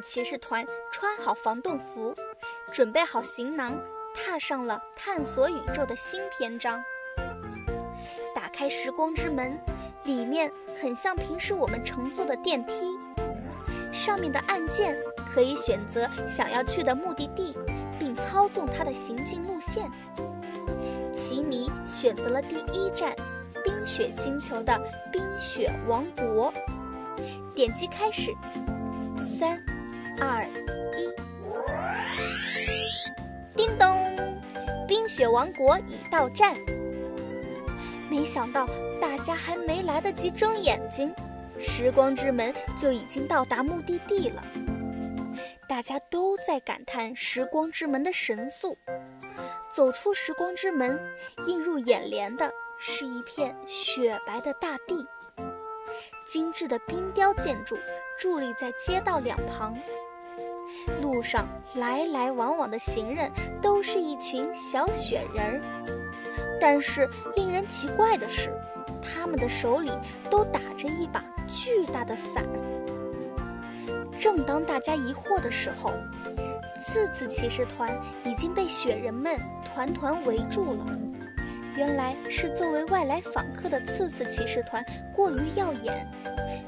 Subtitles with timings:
[0.00, 2.14] 骑士团穿好防冻服，
[2.72, 3.78] 准备好行囊，
[4.14, 6.82] 踏上了探索宇宙的新篇章。
[8.34, 9.58] 打开时光之门，
[10.04, 12.98] 里面很像平时我们乘坐的电梯，
[13.92, 14.96] 上面的按键
[15.34, 17.56] 可以选择想要去的目的地，
[17.98, 19.90] 并操纵它的行进路线。
[21.12, 23.14] 奇尼选择了第一站——
[23.64, 24.78] 冰雪星球的
[25.10, 26.52] 冰雪王国。
[27.54, 28.34] 点击开始，
[29.38, 29.58] 三、
[30.18, 30.46] 二、
[30.96, 31.12] 一，
[33.54, 33.86] 叮咚！
[34.88, 36.54] 冰雪王国已到站。
[38.08, 38.66] 没想到
[39.00, 41.12] 大家还没来得及睁眼睛，
[41.58, 44.42] 时光之门就已经到达目的地了。
[45.68, 48.78] 大家都在感叹时光之门的神速。
[49.74, 50.98] 走出时光之门，
[51.46, 55.06] 映入眼帘的是一片雪白的大地。
[56.26, 57.76] 精致的冰雕建筑
[58.18, 59.76] 伫立在街道两旁，
[61.16, 65.60] 路上来来往往的行人都是一群小雪人儿。
[66.60, 68.52] 但是令人奇怪的是，
[69.00, 69.90] 他们的手里
[70.28, 72.44] 都打着一把巨大的伞。
[74.18, 75.90] 正当大家疑惑的时候，
[76.82, 80.84] 次次骑士团已经被雪人们团团围住了。
[81.78, 86.06] 原来是作为外来访客的次次骑士团过于耀眼，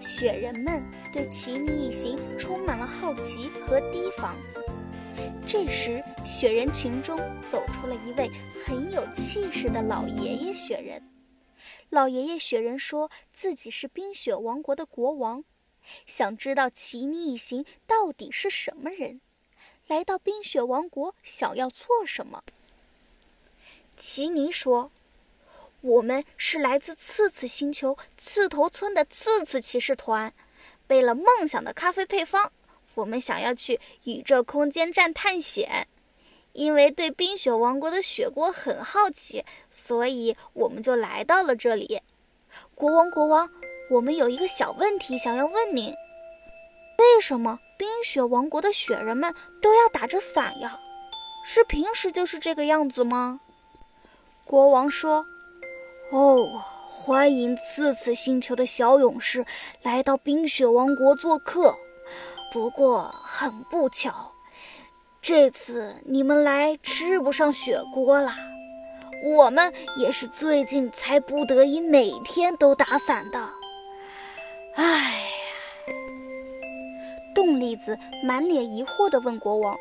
[0.00, 4.36] 雪人们对奇尼一行充满了好奇和提防。
[5.46, 7.16] 这时，雪人群中
[7.50, 8.30] 走出了一位
[8.64, 11.02] 很有气势的老爷爷雪人。
[11.88, 15.44] 老爷爷雪人说自己是冰雪王国的国王，
[16.04, 19.20] 想知道奇尼一行到底是什么人，
[19.86, 22.42] 来到冰雪王国想要做什么。
[23.96, 24.90] 奇尼说
[25.86, 30.32] ：“我们是来自刺刺星球刺头村的刺刺骑士团，
[30.84, 32.50] 背了梦想的咖啡配方，
[32.96, 35.86] 我们想要去宇宙空间站探险。
[36.54, 42.02] 因为对冰雪王国的雪国很好奇，所以我们就来到了这里。
[42.74, 43.48] 国王，国王，
[43.88, 45.94] 我们有一个小问题想要问您：
[46.98, 49.32] 为什么冰雪王国的雪人们
[49.62, 50.80] 都要打着伞呀？
[51.44, 53.38] 是平时就是这个样子吗？”
[54.44, 55.24] 国王说
[56.10, 59.44] ：“哦，欢迎次次星球的小勇士
[59.82, 61.74] 来到冰雪王国做客。
[62.52, 64.32] 不过很不巧，
[65.20, 68.32] 这次你们来吃不上雪锅了。
[69.24, 73.38] 我们也是最近才不得已每天都打伞的。
[74.74, 75.18] 哎呀！”
[77.34, 79.76] 冻栗子满脸疑惑地问国王：“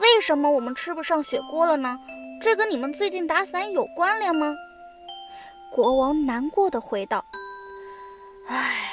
[0.00, 1.98] 为什么我们吃不上雪锅了呢？”
[2.40, 4.56] 这跟你们最近打伞有关联吗？
[5.74, 7.24] 国王难过的回道
[8.46, 8.92] ：“唉，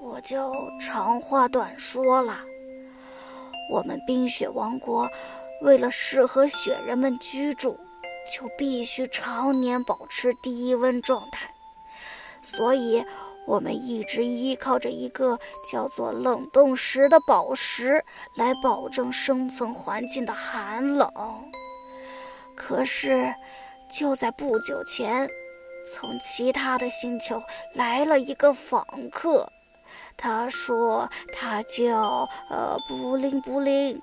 [0.00, 2.40] 我就长话短说了。
[3.70, 5.06] 我们冰雪王国
[5.60, 7.78] 为了适合雪人们居住，
[8.34, 11.52] 就必须常年保持低温状态，
[12.42, 13.04] 所以
[13.46, 15.38] 我们一直依靠着一个
[15.70, 18.02] 叫做冷冻石的宝石
[18.34, 21.10] 来保证生存环境的寒冷。”
[22.56, 23.34] 可是，
[23.90, 25.28] 就在不久前，
[25.86, 27.42] 从其他的星球
[27.74, 29.50] 来了一个访客。
[30.16, 34.00] 他说他叫呃布灵布灵。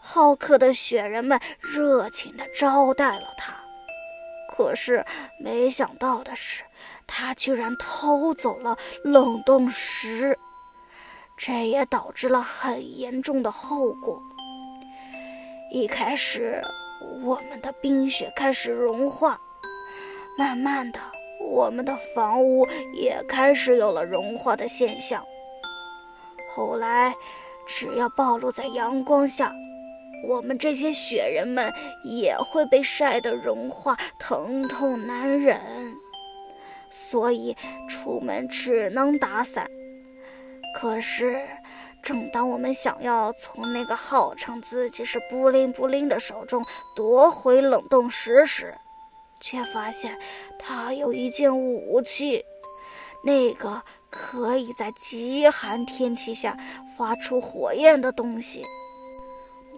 [0.00, 3.54] 好客的雪人们热情地招待了他。
[4.54, 5.04] 可是
[5.38, 6.62] 没想到的是，
[7.06, 10.36] 他居然偷走了冷冻石，
[11.36, 14.20] 这也导致了很严重的后果。
[15.70, 16.62] 一开始。
[17.24, 19.36] 我们的冰雪开始融化，
[20.36, 20.98] 慢慢的，
[21.40, 25.24] 我们的房屋也开始有了融化的现象。
[26.54, 27.12] 后来，
[27.66, 29.52] 只要暴露在阳光下，
[30.26, 31.72] 我们这些雪人们
[32.04, 35.60] 也会被晒得融化，疼痛难忍。
[36.90, 37.56] 所以，
[37.88, 39.66] 出门只能打伞。
[40.78, 41.40] 可是。
[42.02, 46.60] 正当我们想要从那个号称自己是布灵布灵的手中
[46.96, 48.74] 夺回冷冻石时，
[49.42, 50.18] 却发现
[50.58, 52.42] 他有一件武器，
[53.22, 56.56] 那个可以在极寒天气下
[56.96, 58.64] 发出火焰的东西。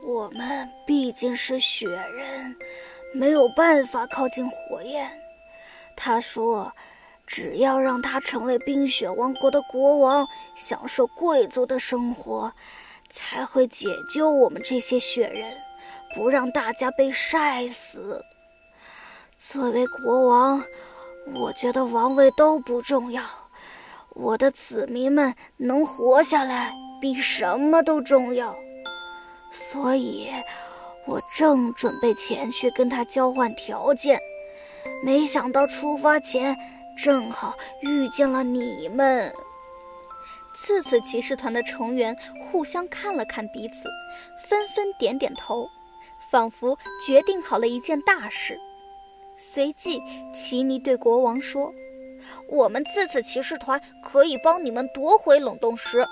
[0.06, 2.55] 我们毕竟是雪人，
[3.12, 5.11] 没有办法靠近火焰。
[5.96, 6.72] 他说。
[7.26, 12.52] 只要让他成为冰雪王国的国王，享受贵族的生活，
[13.08, 15.56] 才会解救我们这些雪人，
[16.14, 18.22] 不让大家被晒死。
[19.52, 20.64] 作为国王，
[21.35, 23.23] 我觉得王位都不重要，
[24.11, 28.56] 我的子民们能活下来比什么都重要，
[29.52, 30.31] 所以，
[31.06, 34.19] 我正准备前去跟他交换条件，
[35.05, 36.56] 没想到出发前
[36.99, 39.32] 正好遇见了你们。
[40.56, 43.88] 次次骑士团的成员互相看了看彼此，
[44.49, 45.69] 纷纷点点头，
[46.31, 46.76] 仿佛
[47.06, 48.58] 决定好了一件大事。
[49.36, 50.00] 随即，
[50.32, 51.72] 奇尼对国王说
[52.48, 56.06] ：“我们次次骑士团可以帮你们夺回冷冻石。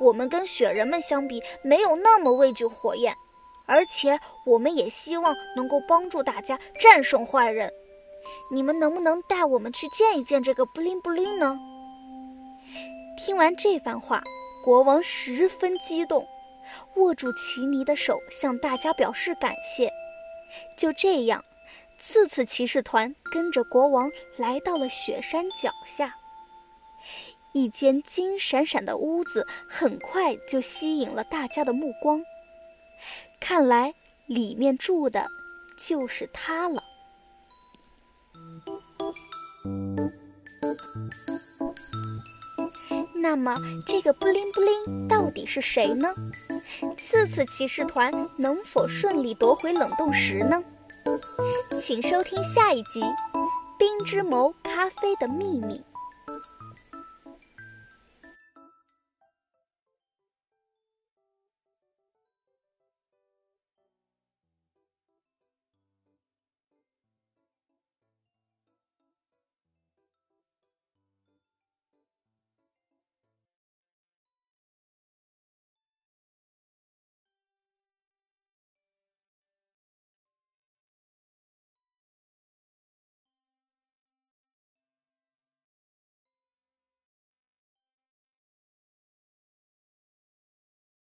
[0.00, 3.14] 我们跟雪人们相比，没有那么畏惧火焰，
[3.64, 7.72] 而且我们也希望能够帮助大家战胜坏人。
[8.52, 11.58] 你们能不能带我们去见一见这个布灵布灵呢？”
[13.16, 14.20] 听完这番话，
[14.64, 16.26] 国王十分激动，
[16.96, 19.88] 握住奇尼的手，向大家表示感谢。
[20.76, 21.42] 就这样，
[22.06, 26.14] 四次骑士团跟着国王来到了雪山脚下。
[27.52, 32.22] 一间金闪闪的屋子很快就吸引了大家的目光，
[33.40, 33.94] 看来
[34.26, 35.26] 里面住的
[35.78, 36.82] 就是他了。
[43.14, 46.12] 那么，这个布灵布灵到底是谁呢？
[46.98, 50.62] 次次骑士团能否顺利夺回冷冻石呢？
[51.86, 53.02] 请收听下一集
[53.76, 55.74] 《冰之眸咖啡的秘密》。